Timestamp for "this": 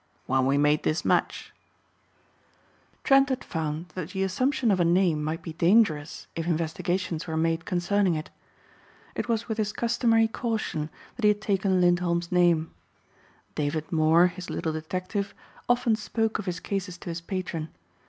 0.81-1.05